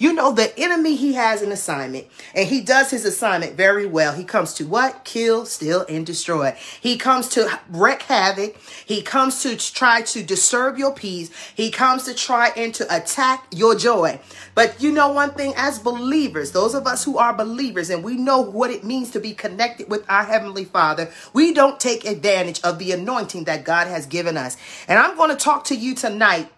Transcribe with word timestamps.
You 0.00 0.12
know, 0.12 0.30
the 0.30 0.56
enemy, 0.56 0.94
he 0.94 1.14
has 1.14 1.42
an 1.42 1.50
assignment 1.50 2.06
and 2.32 2.46
he 2.48 2.60
does 2.60 2.92
his 2.92 3.04
assignment 3.04 3.56
very 3.56 3.84
well. 3.84 4.12
He 4.12 4.22
comes 4.22 4.54
to 4.54 4.64
what? 4.64 5.02
Kill, 5.02 5.44
steal, 5.44 5.84
and 5.88 6.06
destroy. 6.06 6.56
He 6.80 6.96
comes 6.96 7.26
to 7.30 7.58
wreak 7.68 8.02
havoc. 8.02 8.56
He 8.86 9.02
comes 9.02 9.42
to 9.42 9.56
try 9.56 10.02
to 10.02 10.22
disturb 10.22 10.78
your 10.78 10.94
peace. 10.94 11.32
He 11.52 11.72
comes 11.72 12.04
to 12.04 12.14
try 12.14 12.52
and 12.56 12.72
to 12.74 12.86
attack 12.96 13.48
your 13.50 13.74
joy. 13.74 14.20
But 14.54 14.80
you 14.80 14.92
know 14.92 15.10
one 15.10 15.32
thing, 15.32 15.52
as 15.56 15.80
believers, 15.80 16.52
those 16.52 16.76
of 16.76 16.86
us 16.86 17.02
who 17.02 17.18
are 17.18 17.34
believers 17.34 17.90
and 17.90 18.04
we 18.04 18.14
know 18.14 18.40
what 18.40 18.70
it 18.70 18.84
means 18.84 19.10
to 19.10 19.20
be 19.20 19.34
connected 19.34 19.90
with 19.90 20.08
our 20.08 20.22
Heavenly 20.22 20.64
Father, 20.64 21.10
we 21.32 21.52
don't 21.52 21.80
take 21.80 22.04
advantage 22.04 22.60
of 22.62 22.78
the 22.78 22.92
anointing 22.92 23.44
that 23.44 23.64
God 23.64 23.88
has 23.88 24.06
given 24.06 24.36
us. 24.36 24.56
And 24.86 24.96
I'm 24.96 25.16
going 25.16 25.30
to 25.30 25.36
talk 25.36 25.64
to 25.64 25.74
you 25.74 25.96
tonight 25.96 26.52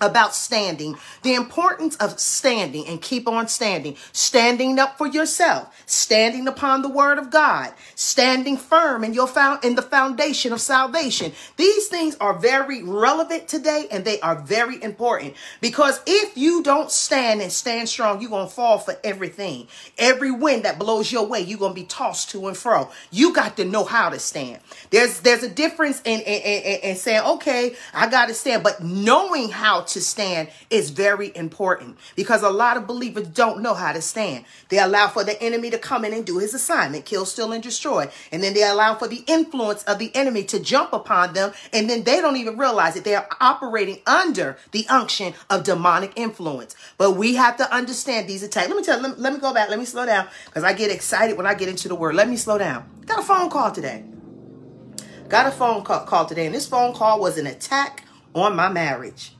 about 0.00 0.34
standing, 0.34 0.96
the 1.22 1.34
importance 1.34 1.96
of 1.96 2.18
standing 2.18 2.86
and 2.86 3.00
keep 3.00 3.28
on 3.28 3.48
standing, 3.48 3.96
standing 4.12 4.78
up 4.78 4.98
for 4.98 5.06
yourself, 5.06 5.72
standing 5.86 6.48
upon 6.48 6.82
the 6.82 6.88
word 6.88 7.18
of 7.18 7.30
God, 7.30 7.72
standing 7.94 8.56
firm 8.56 9.04
in 9.04 9.14
your 9.14 9.28
found 9.28 9.64
in 9.64 9.74
the 9.74 9.82
foundation 9.82 10.52
of 10.52 10.60
salvation. 10.60 11.32
These 11.56 11.88
things 11.88 12.16
are 12.20 12.34
very 12.34 12.82
relevant 12.82 13.48
today 13.48 13.86
and 13.90 14.04
they 14.04 14.20
are 14.20 14.36
very 14.36 14.82
important 14.82 15.34
because 15.60 16.00
if 16.06 16.36
you 16.36 16.62
don't 16.62 16.90
stand 16.90 17.40
and 17.40 17.52
stand 17.52 17.88
strong, 17.88 18.20
you're 18.20 18.30
going 18.30 18.48
to 18.48 18.54
fall 18.54 18.78
for 18.78 18.96
everything. 19.04 19.68
Every 19.98 20.30
wind 20.30 20.64
that 20.64 20.78
blows 20.78 21.12
your 21.12 21.26
way, 21.26 21.40
you're 21.40 21.58
going 21.58 21.74
to 21.74 21.80
be 21.80 21.86
tossed 21.86 22.30
to 22.30 22.48
and 22.48 22.56
fro. 22.56 22.90
You 23.10 23.34
got 23.34 23.56
to 23.58 23.64
know 23.64 23.84
how 23.84 24.10
to 24.10 24.18
stand. 24.18 24.60
There's 24.90 25.20
there's 25.20 25.42
a 25.42 25.48
difference 25.48 26.00
in 26.04 26.20
in, 26.20 26.42
in, 26.42 26.80
in 26.90 26.96
saying, 26.96 27.22
"Okay, 27.22 27.76
I 27.94 28.08
got 28.08 28.28
to 28.28 28.34
stand," 28.34 28.62
but 28.62 28.82
knowing 28.82 29.48
how 29.50 29.82
to 29.82 29.91
stand 30.00 30.48
is 30.70 30.90
very 30.90 31.32
important 31.36 31.98
because 32.16 32.42
a 32.42 32.50
lot 32.50 32.76
of 32.76 32.86
believers 32.86 33.28
don't 33.28 33.62
know 33.62 33.74
how 33.74 33.92
to 33.92 34.00
stand. 34.00 34.44
They 34.68 34.78
allow 34.78 35.08
for 35.08 35.24
the 35.24 35.40
enemy 35.42 35.70
to 35.70 35.78
come 35.78 36.04
in 36.04 36.12
and 36.12 36.24
do 36.24 36.38
his 36.38 36.54
assignment, 36.54 37.04
kill, 37.04 37.26
steal, 37.26 37.52
and 37.52 37.62
destroy. 37.62 38.10
And 38.30 38.42
then 38.42 38.54
they 38.54 38.62
allow 38.62 38.94
for 38.94 39.08
the 39.08 39.24
influence 39.26 39.82
of 39.84 39.98
the 39.98 40.14
enemy 40.14 40.44
to 40.44 40.60
jump 40.60 40.92
upon 40.92 41.34
them. 41.34 41.52
And 41.72 41.88
then 41.88 42.04
they 42.04 42.20
don't 42.20 42.36
even 42.36 42.56
realize 42.56 42.94
that 42.94 43.04
they 43.04 43.14
are 43.14 43.28
operating 43.40 44.00
under 44.06 44.56
the 44.70 44.86
unction 44.88 45.34
of 45.50 45.64
demonic 45.64 46.12
influence. 46.16 46.74
But 46.98 47.12
we 47.12 47.34
have 47.34 47.56
to 47.58 47.74
understand 47.74 48.28
these 48.28 48.42
attacks. 48.42 48.68
Let 48.68 48.76
me 48.76 48.82
tell 48.82 49.00
you, 49.00 49.08
let, 49.08 49.18
let 49.18 49.32
me 49.32 49.38
go 49.38 49.52
back. 49.52 49.68
Let 49.68 49.78
me 49.78 49.84
slow 49.84 50.06
down 50.06 50.28
because 50.46 50.64
I 50.64 50.72
get 50.72 50.90
excited 50.90 51.36
when 51.36 51.46
I 51.46 51.54
get 51.54 51.68
into 51.68 51.88
the 51.88 51.94
word. 51.94 52.14
Let 52.14 52.28
me 52.28 52.36
slow 52.36 52.58
down. 52.58 52.88
Got 53.06 53.20
a 53.20 53.22
phone 53.22 53.50
call 53.50 53.70
today. 53.72 54.04
Got 55.28 55.46
a 55.46 55.50
phone 55.50 55.82
call, 55.82 56.00
call 56.00 56.26
today. 56.26 56.46
And 56.46 56.54
this 56.54 56.66
phone 56.66 56.92
call 56.92 57.18
was 57.18 57.38
an 57.38 57.46
attack 57.46 58.04
on 58.34 58.54
my 58.54 58.68
marriage. 58.68 59.32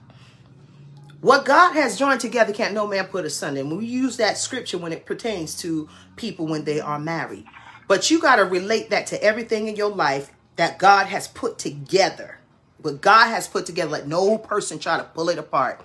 What 1.23 1.45
God 1.45 1.75
has 1.75 1.97
joined 1.97 2.19
together 2.19 2.53
can't 2.53 2.75
no 2.75 2.89
man 2.89 3.07
put 3.07 3.25
asunder. 3.25 3.61
And 3.61 3.79
we 3.79 3.87
use 3.87 4.17
that 4.17 4.37
scripture 4.37 4.77
when 4.77 4.93
it 4.93 5.07
pertains 5.07 5.57
to 5.59 5.89
people 6.17 6.49
when 6.49 6.65
they 6.65 6.81
are 6.81 6.99
married. 6.99 7.45
But 7.87 8.11
you 8.11 8.21
got 8.21 8.37
to 8.37 8.45
relate 8.45 8.91
that 8.91 9.07
to 9.07 9.23
everything 9.23 9.69
in 9.69 9.77
your 9.77 9.95
life 9.95 10.33
that 10.57 10.81
God 10.81 11.07
has 11.07 11.29
put 11.29 11.61
together. 11.61 12.41
What 12.81 13.01
God 13.01 13.29
has 13.29 13.47
put 13.47 13.67
together, 13.67 13.93
let 13.93 14.09
no 14.09 14.37
person 14.37 14.81
try 14.81 14.97
to 14.97 15.05
pull 15.05 15.29
it 15.29 15.39
apart. 15.39 15.81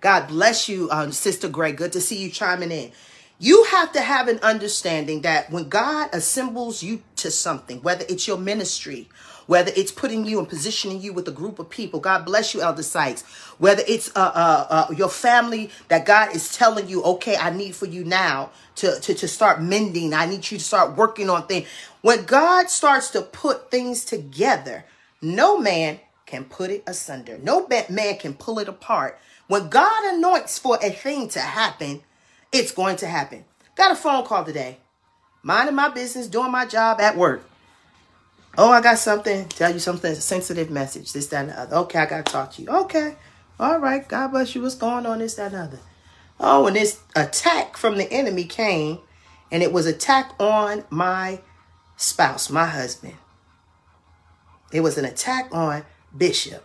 God 0.00 0.26
bless 0.26 0.68
you, 0.68 0.90
um, 0.90 1.12
Sister 1.12 1.48
Gray. 1.48 1.70
Good 1.70 1.92
to 1.92 2.00
see 2.00 2.18
you 2.20 2.28
chiming 2.28 2.72
in. 2.72 2.90
You 3.38 3.62
have 3.70 3.92
to 3.92 4.00
have 4.00 4.26
an 4.26 4.40
understanding 4.40 5.20
that 5.20 5.52
when 5.52 5.68
God 5.68 6.10
assembles 6.12 6.82
you 6.82 7.04
to 7.16 7.30
something, 7.30 7.80
whether 7.82 8.04
it's 8.08 8.26
your 8.26 8.38
ministry, 8.38 9.08
whether 9.50 9.72
it's 9.74 9.90
putting 9.90 10.24
you 10.24 10.38
and 10.38 10.48
positioning 10.48 11.00
you 11.00 11.12
with 11.12 11.26
a 11.26 11.32
group 11.32 11.58
of 11.58 11.68
people. 11.68 11.98
God 11.98 12.24
bless 12.24 12.54
you, 12.54 12.62
Elder 12.62 12.84
Sykes. 12.84 13.22
Whether 13.58 13.82
it's 13.88 14.08
uh, 14.14 14.30
uh, 14.32 14.66
uh, 14.70 14.94
your 14.94 15.08
family 15.08 15.70
that 15.88 16.06
God 16.06 16.36
is 16.36 16.56
telling 16.56 16.88
you, 16.88 17.02
okay, 17.02 17.34
I 17.34 17.50
need 17.50 17.74
for 17.74 17.86
you 17.86 18.04
now 18.04 18.50
to, 18.76 19.00
to, 19.00 19.12
to 19.12 19.26
start 19.26 19.60
mending. 19.60 20.14
I 20.14 20.26
need 20.26 20.48
you 20.52 20.58
to 20.58 20.62
start 20.62 20.96
working 20.96 21.28
on 21.28 21.48
things. 21.48 21.66
When 22.00 22.26
God 22.26 22.70
starts 22.70 23.10
to 23.10 23.22
put 23.22 23.72
things 23.72 24.04
together, 24.04 24.84
no 25.20 25.58
man 25.58 25.98
can 26.26 26.44
put 26.44 26.70
it 26.70 26.84
asunder. 26.86 27.36
No 27.42 27.66
man 27.66 28.18
can 28.18 28.34
pull 28.34 28.60
it 28.60 28.68
apart. 28.68 29.18
When 29.48 29.68
God 29.68 30.14
anoints 30.14 30.60
for 30.60 30.78
a 30.80 30.90
thing 30.90 31.28
to 31.30 31.40
happen, 31.40 32.02
it's 32.52 32.70
going 32.70 32.94
to 32.98 33.08
happen. 33.08 33.44
Got 33.74 33.90
a 33.90 33.96
phone 33.96 34.24
call 34.24 34.44
today. 34.44 34.78
Minding 35.42 35.74
my 35.74 35.88
business, 35.88 36.28
doing 36.28 36.52
my 36.52 36.66
job 36.66 37.00
at 37.00 37.16
work. 37.16 37.49
Oh, 38.62 38.70
I 38.70 38.82
got 38.82 38.98
something. 38.98 39.48
Tell 39.48 39.72
you 39.72 39.78
something. 39.78 40.14
sensitive 40.16 40.68
message. 40.68 41.14
This, 41.14 41.28
that, 41.28 41.40
and 41.40 41.48
the 41.48 41.58
other. 41.58 41.76
Okay, 41.76 41.98
I 41.98 42.04
got 42.04 42.26
to 42.26 42.30
talk 42.30 42.52
to 42.52 42.62
you. 42.62 42.68
Okay. 42.68 43.14
All 43.58 43.78
right. 43.78 44.06
God 44.06 44.32
bless 44.32 44.54
you. 44.54 44.60
What's 44.60 44.74
going 44.74 45.06
on? 45.06 45.20
This, 45.20 45.36
that, 45.36 45.54
and 45.54 45.54
the 45.54 45.60
other. 45.60 45.78
Oh, 46.38 46.66
and 46.66 46.76
this 46.76 47.00
attack 47.16 47.78
from 47.78 47.96
the 47.96 48.12
enemy 48.12 48.44
came, 48.44 48.98
and 49.50 49.62
it 49.62 49.72
was 49.72 49.86
attack 49.86 50.34
on 50.38 50.84
my 50.90 51.40
spouse, 51.96 52.50
my 52.50 52.66
husband. 52.66 53.14
It 54.74 54.82
was 54.82 54.98
an 54.98 55.06
attack 55.06 55.48
on 55.54 55.86
Bishop. 56.14 56.62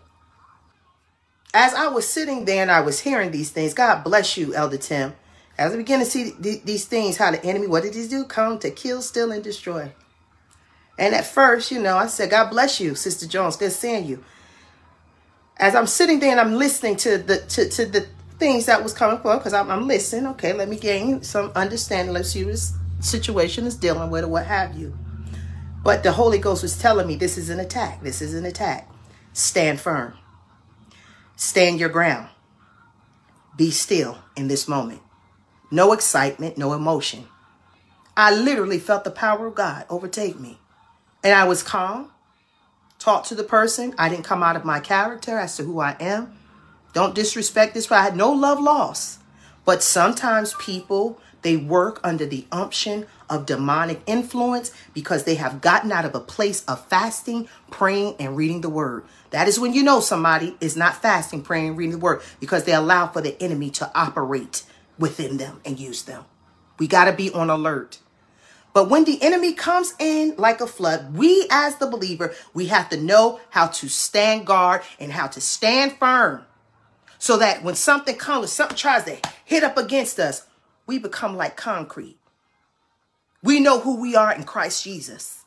As 1.53 1.73
I 1.73 1.87
was 1.87 2.05
sitting 2.05 2.43
there 2.43 2.61
and 2.61 2.71
I 2.71 2.81
was 2.81 2.99
hearing 2.99 3.31
these 3.31 3.51
things, 3.51 3.73
God 3.73 4.03
bless 4.03 4.35
you, 4.35 4.53
Elder 4.53 4.75
Tim. 4.75 5.13
As 5.57 5.73
I 5.73 5.77
began 5.77 5.99
to 5.99 6.05
see 6.05 6.33
these 6.41 6.83
things, 6.83 7.15
how 7.15 7.31
the 7.31 7.41
enemy, 7.45 7.67
what 7.67 7.83
did 7.83 7.95
he 7.95 8.05
do? 8.05 8.25
Come 8.25 8.59
to 8.59 8.69
kill, 8.69 9.01
steal, 9.01 9.31
and 9.31 9.41
destroy. 9.41 9.93
And 10.97 11.13
at 11.13 11.25
first, 11.25 11.71
you 11.71 11.79
know, 11.79 11.97
I 11.97 12.07
said, 12.07 12.29
God 12.29 12.49
bless 12.49 12.79
you, 12.79 12.95
Sister 12.95 13.27
Jones. 13.27 13.57
Good 13.57 13.71
seeing 13.71 14.05
you. 14.05 14.23
As 15.57 15.75
I'm 15.75 15.87
sitting 15.87 16.19
there 16.19 16.31
and 16.31 16.39
I'm 16.39 16.53
listening 16.53 16.95
to 16.97 17.17
the 17.17 17.39
to, 17.39 17.69
to 17.69 17.85
the 17.85 18.07
things 18.39 18.65
that 18.65 18.83
was 18.83 18.93
coming 18.93 19.19
forth, 19.19 19.39
because 19.39 19.53
I'm, 19.53 19.69
I'm 19.69 19.87
listening, 19.87 20.27
okay, 20.31 20.53
let 20.53 20.69
me 20.69 20.77
gain 20.77 21.23
some 21.23 21.51
understanding. 21.55 22.13
Let's 22.13 22.29
see 22.29 22.45
what 22.45 22.59
situation 22.99 23.65
is 23.65 23.75
dealing 23.75 24.09
with 24.09 24.23
or 24.23 24.27
what 24.27 24.45
have 24.45 24.77
you. 24.77 24.97
But 25.83 26.03
the 26.03 26.11
Holy 26.11 26.39
Ghost 26.39 26.63
was 26.63 26.77
telling 26.77 27.07
me 27.07 27.15
this 27.15 27.37
is 27.37 27.49
an 27.49 27.59
attack. 27.59 28.01
This 28.01 28.21
is 28.21 28.33
an 28.33 28.45
attack. 28.45 28.89
Stand 29.33 29.79
firm. 29.79 30.13
Stand 31.35 31.79
your 31.79 31.89
ground. 31.89 32.29
Be 33.55 33.71
still 33.71 34.17
in 34.35 34.47
this 34.47 34.67
moment. 34.67 35.01
No 35.71 35.93
excitement, 35.93 36.57
no 36.57 36.73
emotion. 36.73 37.25
I 38.17 38.33
literally 38.33 38.79
felt 38.79 39.03
the 39.03 39.11
power 39.11 39.47
of 39.47 39.55
God 39.55 39.85
overtake 39.89 40.39
me. 40.39 40.57
And 41.25 41.33
I 41.33 41.45
was 41.45 41.63
calm, 41.63 42.11
talked 42.99 43.29
to 43.29 43.35
the 43.35 43.43
person. 43.43 43.95
I 43.97 44.09
didn't 44.09 44.25
come 44.25 44.43
out 44.43 44.55
of 44.55 44.63
my 44.63 44.79
character 44.79 45.39
as 45.39 45.57
to 45.57 45.63
who 45.63 45.79
I 45.79 45.95
am. 45.99 46.37
Don't 46.93 47.15
disrespect 47.15 47.73
this. 47.73 47.91
I 47.91 48.03
had 48.03 48.15
no 48.15 48.31
love 48.31 48.61
lost. 48.61 49.19
But 49.65 49.81
sometimes 49.81 50.53
people, 50.59 51.19
they 51.41 51.57
work 51.57 51.99
under 52.03 52.27
the 52.27 52.45
unction 52.51 53.07
of 53.27 53.47
demonic 53.47 54.01
influence 54.05 54.71
because 54.93 55.23
they 55.23 55.33
have 55.33 55.61
gotten 55.61 55.91
out 55.91 56.05
of 56.05 56.13
a 56.13 56.19
place 56.19 56.63
of 56.65 56.85
fasting, 56.89 57.49
praying, 57.71 58.17
and 58.19 58.37
reading 58.37 58.61
the 58.61 58.69
word. 58.69 59.03
That 59.31 59.47
is 59.47 59.59
when 59.59 59.73
you 59.73 59.81
know 59.81 60.01
somebody 60.01 60.55
is 60.61 60.77
not 60.77 61.01
fasting, 61.01 61.41
praying, 61.41 61.75
reading 61.75 61.93
the 61.93 61.97
word 61.97 62.21
because 62.39 62.65
they 62.65 62.73
allow 62.73 63.07
for 63.07 63.21
the 63.21 63.41
enemy 63.41 63.71
to 63.71 63.91
operate 63.95 64.63
within 64.99 65.37
them 65.37 65.59
and 65.65 65.79
use 65.79 66.03
them. 66.03 66.25
We 66.77 66.87
got 66.87 67.05
to 67.05 67.13
be 67.13 67.31
on 67.31 67.49
alert. 67.49 67.97
But 68.75 68.89
when 68.89 69.05
the 69.05 69.23
enemy 69.23 69.53
comes 69.53 69.93
in 69.99 70.35
like 70.37 70.59
a 70.59 70.67
flood, 70.67 71.15
we 71.15 71.47
as 71.49 71.77
the 71.77 71.87
believer, 71.87 72.33
we 72.53 72.65
have 72.65 72.89
to 72.89 72.97
know 72.97 73.39
how 73.49 73.67
to 73.67 73.87
stand 73.87 74.45
guard 74.45 74.81
and 74.99 75.13
how 75.13 75.27
to 75.27 75.39
stand 75.39 75.93
firm. 75.93 76.45
So 77.17 77.37
that 77.37 77.63
when 77.63 77.75
something 77.75 78.17
comes, 78.17 78.51
something 78.51 78.75
tries 78.75 79.05
to 79.05 79.17
hit 79.45 79.63
up 79.63 79.77
against 79.77 80.19
us, 80.19 80.45
we 80.87 80.99
become 80.99 81.37
like 81.37 81.55
concrete. 81.55 82.17
We 83.41 83.61
know 83.61 83.79
who 83.79 83.95
we 83.95 84.13
are 84.13 84.33
in 84.33 84.43
Christ 84.43 84.83
Jesus. 84.83 85.45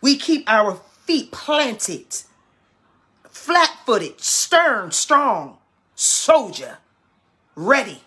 We 0.00 0.16
keep 0.16 0.44
our 0.46 0.80
feet 1.04 1.32
planted, 1.32 2.16
flat 3.28 3.76
footed, 3.84 4.20
stern, 4.20 4.92
strong, 4.92 5.58
soldier, 5.96 6.78
ready. 7.56 8.02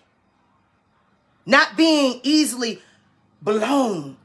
Not 1.44 1.76
being 1.76 2.20
easily 2.22 2.80
blown 3.42 4.16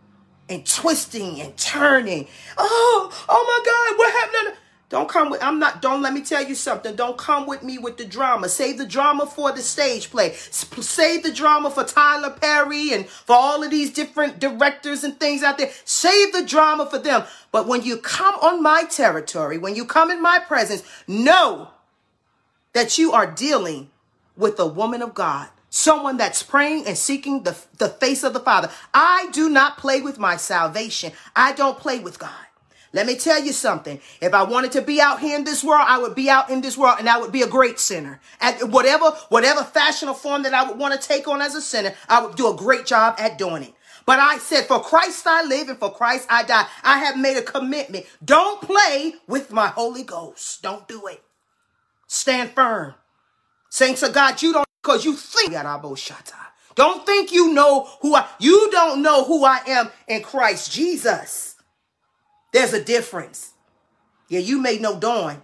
and 0.51 0.65
twisting 0.65 1.41
and 1.41 1.55
turning. 1.57 2.27
Oh, 2.57 3.25
oh 3.29 3.45
my 3.47 3.65
God, 3.65 3.97
what 3.97 4.13
happened? 4.13 4.57
Don't 4.89 5.07
come 5.07 5.29
with, 5.29 5.41
I'm 5.41 5.57
not, 5.57 5.81
don't 5.81 6.01
let 6.01 6.13
me 6.13 6.21
tell 6.21 6.43
you 6.43 6.53
something. 6.53 6.97
Don't 6.97 7.17
come 7.17 7.47
with 7.47 7.63
me 7.63 7.77
with 7.77 7.95
the 7.95 8.03
drama. 8.03 8.49
Save 8.49 8.77
the 8.77 8.85
drama 8.85 9.25
for 9.25 9.53
the 9.53 9.61
stage 9.61 10.11
play. 10.11 10.33
Save 10.33 11.23
the 11.23 11.31
drama 11.31 11.69
for 11.71 11.85
Tyler 11.85 12.29
Perry 12.31 12.91
and 12.91 13.07
for 13.07 13.37
all 13.37 13.63
of 13.63 13.71
these 13.71 13.93
different 13.93 14.39
directors 14.39 15.05
and 15.05 15.17
things 15.17 15.43
out 15.43 15.57
there. 15.57 15.71
Save 15.85 16.33
the 16.33 16.43
drama 16.43 16.85
for 16.85 16.99
them. 16.99 17.23
But 17.53 17.69
when 17.69 17.83
you 17.83 17.95
come 17.97 18.35
on 18.41 18.61
my 18.61 18.83
territory, 18.83 19.57
when 19.57 19.75
you 19.75 19.85
come 19.85 20.11
in 20.11 20.21
my 20.21 20.39
presence, 20.39 20.83
know 21.07 21.69
that 22.73 22.97
you 22.97 23.13
are 23.13 23.31
dealing 23.31 23.91
with 24.35 24.59
a 24.59 24.67
woman 24.67 25.01
of 25.01 25.13
God 25.13 25.47
someone 25.71 26.17
that's 26.17 26.43
praying 26.43 26.85
and 26.85 26.95
seeking 26.95 27.41
the, 27.41 27.57
the 27.79 27.89
face 27.89 28.23
of 28.23 28.33
the 28.33 28.39
Father. 28.39 28.69
I 28.93 29.29
do 29.31 29.49
not 29.49 29.77
play 29.77 30.01
with 30.01 30.19
my 30.19 30.35
salvation. 30.35 31.13
I 31.35 31.53
don't 31.53 31.79
play 31.79 31.97
with 31.97 32.19
God. 32.19 32.29
Let 32.93 33.07
me 33.07 33.15
tell 33.15 33.41
you 33.41 33.53
something. 33.53 34.01
If 34.19 34.33
I 34.33 34.43
wanted 34.43 34.73
to 34.73 34.81
be 34.81 34.99
out 34.99 35.21
here 35.21 35.37
in 35.37 35.45
this 35.45 35.63
world, 35.63 35.85
I 35.87 35.97
would 35.97 36.13
be 36.13 36.29
out 36.29 36.49
in 36.49 36.59
this 36.59 36.77
world 36.77 36.97
and 36.99 37.07
I 37.07 37.17
would 37.17 37.31
be 37.31 37.41
a 37.41 37.47
great 37.47 37.79
sinner. 37.79 38.19
At 38.41 38.67
whatever, 38.67 39.11
whatever 39.29 39.63
fashion 39.63 40.09
or 40.09 40.13
form 40.13 40.43
that 40.43 40.53
I 40.53 40.67
would 40.67 40.77
want 40.77 40.99
to 40.99 41.07
take 41.07 41.25
on 41.27 41.41
as 41.41 41.55
a 41.55 41.61
sinner, 41.61 41.93
I 42.09 42.23
would 42.23 42.35
do 42.35 42.51
a 42.51 42.55
great 42.55 42.85
job 42.85 43.15
at 43.17 43.37
doing 43.37 43.63
it. 43.63 43.73
But 44.05 44.19
I 44.19 44.39
said, 44.39 44.65
for 44.65 44.81
Christ 44.81 45.25
I 45.25 45.43
live 45.43 45.69
and 45.69 45.79
for 45.79 45.93
Christ 45.93 46.27
I 46.29 46.43
die. 46.43 46.67
I 46.83 46.97
have 46.97 47.17
made 47.17 47.37
a 47.37 47.41
commitment. 47.41 48.05
Don't 48.23 48.61
play 48.61 49.13
with 49.25 49.53
my 49.53 49.67
Holy 49.67 50.03
Ghost. 50.03 50.61
Don't 50.61 50.85
do 50.85 51.07
it. 51.07 51.23
Stand 52.07 52.51
firm. 52.51 52.95
Saints 53.69 54.03
of 54.03 54.11
God, 54.11 54.41
you 54.41 54.51
don't 54.51 54.67
because 54.81 55.05
you 55.05 55.15
think 55.15 55.53
don't 56.75 57.05
think 57.05 57.31
you 57.31 57.53
know 57.53 57.89
who 58.01 58.15
I 58.15 58.27
you 58.39 58.69
don't 58.71 59.01
know 59.01 59.23
who 59.25 59.43
I 59.45 59.61
am 59.67 59.89
in 60.07 60.23
Christ 60.23 60.71
Jesus. 60.71 61.55
There's 62.53 62.73
a 62.73 62.83
difference. 62.83 63.53
Yeah, 64.27 64.39
you 64.39 64.59
may 64.59 64.77
know 64.77 64.97
Dawn. 64.99 65.41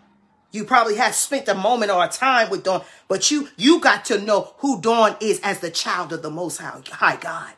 You 0.51 0.63
probably 0.63 0.95
have 0.95 1.13
spent 1.13 1.47
a 1.49 1.53
moment 1.53 1.91
or 1.91 2.03
a 2.03 2.07
time 2.07 2.49
with 2.49 2.63
Dawn, 2.63 2.81
but 3.07 3.29
you 3.29 3.49
you 3.57 3.79
got 3.79 4.05
to 4.05 4.19
know 4.19 4.53
who 4.59 4.81
Dawn 4.81 5.15
is 5.19 5.39
as 5.41 5.59
the 5.59 5.69
child 5.69 6.13
of 6.13 6.21
the 6.21 6.29
most 6.29 6.59
high 6.59 7.17
God. 7.17 7.53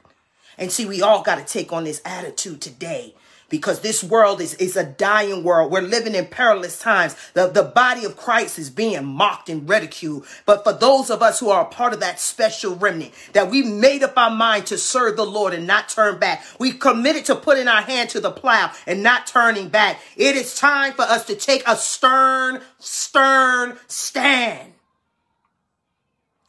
And 0.59 0.71
see, 0.71 0.85
we 0.85 1.01
all 1.01 1.23
got 1.23 1.39
to 1.39 1.45
take 1.45 1.71
on 1.71 1.85
this 1.85 2.01
attitude 2.03 2.61
today 2.61 3.15
because 3.47 3.79
this 3.79 4.03
world 4.03 4.41
is, 4.41 4.53
is 4.55 4.75
a 4.75 4.83
dying 4.83 5.43
world. 5.43 5.71
We're 5.71 5.81
living 5.81 6.13
in 6.13 6.27
perilous 6.27 6.77
times. 6.77 7.15
The, 7.33 7.47
the 7.47 7.63
body 7.63 8.03
of 8.03 8.17
Christ 8.17 8.59
is 8.59 8.69
being 8.69 9.05
mocked 9.05 9.49
and 9.49 9.67
ridiculed. 9.67 10.25
But 10.45 10.65
for 10.65 10.73
those 10.73 11.09
of 11.09 11.23
us 11.23 11.39
who 11.39 11.49
are 11.49 11.63
a 11.63 11.69
part 11.69 11.93
of 11.93 12.01
that 12.01 12.19
special 12.19 12.75
remnant, 12.75 13.13
that 13.31 13.49
we 13.49 13.63
made 13.63 14.03
up 14.03 14.17
our 14.17 14.29
mind 14.29 14.67
to 14.67 14.77
serve 14.77 15.15
the 15.15 15.25
Lord 15.25 15.53
and 15.53 15.65
not 15.65 15.87
turn 15.87 16.19
back, 16.19 16.43
we 16.59 16.73
committed 16.73 17.25
to 17.25 17.35
putting 17.35 17.69
our 17.69 17.81
hand 17.81 18.09
to 18.11 18.19
the 18.19 18.29
plow 18.29 18.71
and 18.85 19.01
not 19.01 19.27
turning 19.27 19.69
back. 19.69 20.01
It 20.17 20.35
is 20.35 20.55
time 20.55 20.91
for 20.93 21.03
us 21.03 21.25
to 21.27 21.35
take 21.35 21.63
a 21.65 21.77
stern, 21.77 22.61
stern 22.79 23.77
stand. 23.87 24.73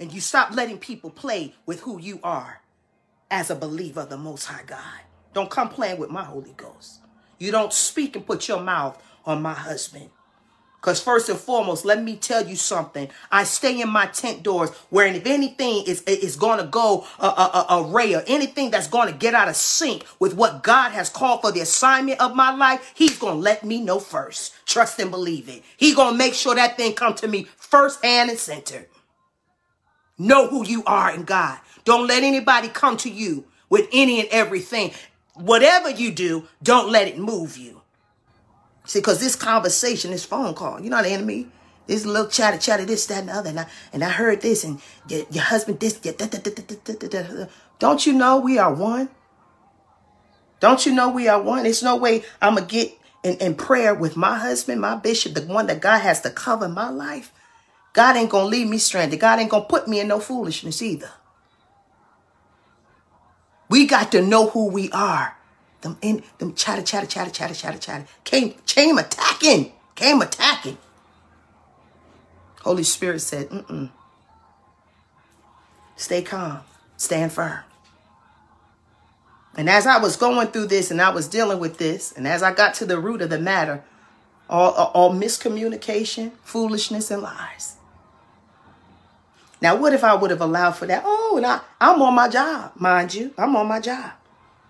And 0.00 0.12
you 0.12 0.20
stop 0.20 0.52
letting 0.52 0.78
people 0.78 1.10
play 1.10 1.54
with 1.64 1.80
who 1.82 2.00
you 2.00 2.18
are 2.24 2.59
as 3.30 3.50
a 3.50 3.54
believer 3.54 4.00
of 4.00 4.10
the 4.10 4.16
Most 4.16 4.46
High 4.46 4.64
God. 4.66 5.00
Don't 5.32 5.50
come 5.50 5.68
playing 5.68 5.98
with 5.98 6.10
my 6.10 6.24
Holy 6.24 6.54
Ghost. 6.56 7.00
You 7.38 7.50
don't 7.52 7.72
speak 7.72 8.16
and 8.16 8.26
put 8.26 8.48
your 8.48 8.60
mouth 8.60 9.02
on 9.24 9.42
my 9.42 9.54
husband. 9.54 10.10
Because 10.80 11.02
first 11.02 11.28
and 11.28 11.38
foremost, 11.38 11.84
let 11.84 12.02
me 12.02 12.16
tell 12.16 12.46
you 12.46 12.56
something. 12.56 13.10
I 13.30 13.44
stay 13.44 13.82
in 13.82 13.90
my 13.90 14.06
tent 14.06 14.42
doors 14.42 14.70
where 14.88 15.06
if 15.06 15.26
anything 15.26 15.84
is, 15.86 16.00
is 16.02 16.36
going 16.36 16.58
to 16.58 16.64
go 16.64 17.06
a, 17.18 17.26
a, 17.26 17.66
a, 17.68 17.82
ray 17.82 18.14
or 18.14 18.22
anything 18.26 18.70
that's 18.70 18.88
going 18.88 19.12
to 19.12 19.18
get 19.18 19.34
out 19.34 19.48
of 19.48 19.56
sync 19.56 20.06
with 20.18 20.34
what 20.34 20.62
God 20.62 20.92
has 20.92 21.10
called 21.10 21.42
for 21.42 21.52
the 21.52 21.60
assignment 21.60 22.18
of 22.18 22.34
my 22.34 22.54
life, 22.54 22.92
he's 22.94 23.18
going 23.18 23.34
to 23.34 23.40
let 23.40 23.62
me 23.62 23.82
know 23.82 23.98
first. 23.98 24.54
Trust 24.64 24.98
and 25.00 25.10
believe 25.10 25.50
it. 25.50 25.62
He's 25.76 25.94
going 25.94 26.12
to 26.12 26.18
make 26.18 26.32
sure 26.32 26.54
that 26.54 26.78
thing 26.78 26.94
come 26.94 27.14
to 27.16 27.28
me 27.28 27.46
first 27.58 28.02
hand 28.02 28.30
and 28.30 28.38
center. 28.38 28.86
Know 30.20 30.46
who 30.48 30.66
you 30.66 30.84
are 30.84 31.12
in 31.12 31.24
God. 31.24 31.58
Don't 31.84 32.06
let 32.06 32.22
anybody 32.22 32.68
come 32.68 32.96
to 32.98 33.10
you 33.10 33.44
with 33.68 33.88
any 33.92 34.20
and 34.20 34.28
everything 34.30 34.92
whatever 35.40 35.90
you 35.90 36.10
do, 36.10 36.46
don't 36.62 36.90
let 36.90 37.08
it 37.08 37.18
move 37.18 37.56
you. 37.56 37.82
See, 38.84 39.00
because 39.00 39.20
this 39.20 39.36
conversation, 39.36 40.10
this 40.10 40.24
phone 40.24 40.54
call, 40.54 40.80
you're 40.80 40.90
not 40.90 41.06
an 41.06 41.12
enemy. 41.12 41.48
This 41.86 42.04
little 42.04 42.28
chatter, 42.28 42.58
chatter, 42.58 42.84
this, 42.84 43.06
that, 43.06 43.20
and 43.20 43.28
the 43.28 43.32
other. 43.32 43.50
And 43.50 43.60
I, 43.60 43.66
and 43.92 44.04
I 44.04 44.10
heard 44.10 44.42
this, 44.42 44.62
and 44.62 44.80
your, 45.08 45.24
your 45.30 45.44
husband, 45.44 45.80
this, 45.80 45.94
da, 45.94 46.12
da, 46.12 46.26
da, 46.26 47.46
don't 47.78 48.06
you 48.06 48.12
know 48.12 48.38
we 48.38 48.58
are 48.58 48.72
one? 48.72 49.08
Don't 50.60 50.84
you 50.86 50.94
know 50.94 51.08
we 51.08 51.26
are 51.26 51.40
one? 51.40 51.64
There's 51.64 51.82
no 51.82 51.96
way 51.96 52.22
I'm 52.40 52.54
going 52.54 52.68
to 52.68 52.72
get 52.72 52.92
in, 53.24 53.36
in 53.38 53.54
prayer 53.54 53.94
with 53.94 54.16
my 54.16 54.38
husband, 54.38 54.80
my 54.80 54.94
bishop, 54.94 55.34
the 55.34 55.42
one 55.42 55.66
that 55.66 55.80
God 55.80 56.00
has 56.00 56.20
to 56.20 56.30
cover 56.30 56.68
my 56.68 56.90
life. 56.90 57.32
God 57.92 58.16
ain't 58.16 58.30
going 58.30 58.44
to 58.44 58.50
leave 58.50 58.68
me 58.68 58.78
stranded. 58.78 59.20
God 59.20 59.40
ain't 59.40 59.50
going 59.50 59.64
to 59.64 59.68
put 59.68 59.88
me 59.88 60.00
in 60.00 60.08
no 60.08 60.20
foolishness 60.20 60.80
either. 60.80 61.10
We 63.68 63.86
got 63.86 64.12
to 64.12 64.22
know 64.22 64.48
who 64.50 64.68
we 64.68 64.90
are. 64.90 65.36
Them 65.80 65.96
in 66.02 66.22
them 66.38 66.54
chatter, 66.54 66.82
chatter, 66.82 67.06
chatter, 67.06 67.30
chatter, 67.30 67.54
chatter, 67.54 67.78
chatter. 67.78 68.06
Came, 68.24 68.54
came 68.66 68.98
attacking. 68.98 69.72
Came 69.94 70.20
attacking. 70.20 70.78
Holy 72.62 72.82
Spirit 72.82 73.20
said, 73.20 73.48
mm-mm. 73.48 73.90
Stay 75.96 76.22
calm. 76.22 76.60
Stand 76.96 77.32
firm. 77.32 77.60
And 79.56 79.68
as 79.68 79.86
I 79.86 79.98
was 79.98 80.16
going 80.16 80.48
through 80.48 80.66
this 80.66 80.90
and 80.90 81.00
I 81.00 81.10
was 81.10 81.28
dealing 81.28 81.58
with 81.58 81.78
this, 81.78 82.12
and 82.12 82.26
as 82.28 82.42
I 82.42 82.52
got 82.52 82.74
to 82.74 82.86
the 82.86 82.98
root 82.98 83.22
of 83.22 83.30
the 83.30 83.38
matter, 83.38 83.82
all, 84.48 84.72
all 84.72 85.14
miscommunication, 85.14 86.32
foolishness, 86.42 87.10
and 87.10 87.22
lies. 87.22 87.76
Now, 89.60 89.76
what 89.76 89.92
if 89.92 90.04
I 90.04 90.14
would 90.14 90.30
have 90.30 90.40
allowed 90.40 90.72
for 90.72 90.86
that? 90.86 91.02
Oh, 91.04 91.34
and 91.36 91.46
I, 91.46 91.60
I'm 91.80 92.00
on 92.00 92.14
my 92.14 92.28
job, 92.28 92.72
mind 92.76 93.14
you. 93.14 93.32
I'm 93.36 93.54
on 93.56 93.66
my 93.68 93.80
job. 93.80 94.12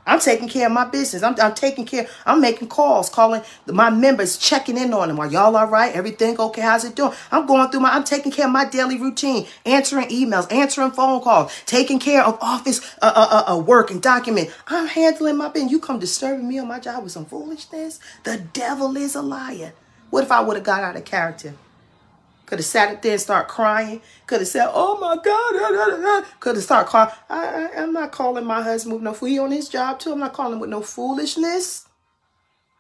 I'm 0.07 0.19
taking 0.19 0.49
care 0.49 0.67
of 0.67 0.73
my 0.73 0.87
business. 0.87 1.23
I'm, 1.23 1.37
I'm 1.41 1.55
taking 1.55 1.85
care. 1.85 2.09
I'm 2.27 2.41
making 2.41 2.69
calls, 2.69 3.09
calling 3.09 3.43
my 3.67 3.91
members, 3.91 4.39
checking 4.39 4.77
in 4.77 4.93
on 4.93 5.09
them. 5.09 5.21
Are 5.21 5.29
y'all 5.29 5.57
all 5.57 5.69
right? 5.69 5.95
Everything 5.95 6.39
okay? 6.41 6.63
How's 6.63 6.85
it 6.85 6.97
doing? 6.97 7.13
I'm 7.31 7.47
going 7.47 7.71
through 7.71 7.81
my. 7.81 7.95
I'm 7.95 8.03
taking 8.03 8.33
care 8.33 8.47
of 8.47 8.53
my 8.53 8.65
daily 8.65 8.99
routine, 8.99 9.47
answering 9.65 10.09
emails, 10.09 10.51
answering 10.51 10.91
phone 10.91 11.21
calls, 11.21 11.53
taking 11.67 12.01
care 12.01 12.25
of 12.25 12.39
office 12.41 12.81
uh, 13.03 13.13
uh, 13.15 13.45
uh, 13.47 13.55
uh 13.55 13.59
work 13.59 13.91
and 13.93 14.03
document. 14.03 14.51
I'm 14.67 14.89
handling 14.89 15.37
my 15.37 15.49
business. 15.49 15.71
You 15.71 15.79
come 15.79 16.01
disturbing 16.01 16.49
me 16.49 16.59
on 16.59 16.67
my 16.67 16.81
job 16.81 17.05
with 17.05 17.13
some 17.13 17.27
foolishness. 17.27 18.01
The 18.25 18.39
devil 18.39 18.97
is 18.97 19.15
a 19.15 19.23
liar. 19.23 19.75
What 20.09 20.25
if 20.25 20.33
I 20.33 20.41
would 20.41 20.57
have 20.57 20.65
got 20.65 20.83
out 20.83 20.97
of 20.97 21.05
character? 21.05 21.55
Could 22.51 22.59
have 22.59 22.67
sat 22.67 23.01
there 23.01 23.13
and 23.13 23.21
start 23.21 23.47
crying. 23.47 24.03
Could 24.27 24.41
have 24.41 24.49
said, 24.49 24.69
"Oh 24.75 24.99
my 24.99 25.15
God!" 25.23 26.25
Could 26.41 26.57
have 26.57 26.65
started 26.65 26.91
crying. 26.91 27.11
I, 27.29 27.71
I, 27.77 27.83
am 27.83 27.93
not 27.93 28.11
calling 28.11 28.45
my 28.45 28.61
husband 28.61 28.97
with 28.97 29.05
no 29.05 29.15
fool. 29.15 29.29
He 29.29 29.39
on 29.39 29.53
his 29.53 29.69
job 29.69 30.01
too. 30.01 30.11
I'm 30.11 30.19
not 30.19 30.33
calling 30.33 30.59
with 30.59 30.69
no 30.69 30.83
foolishness. 30.83 31.87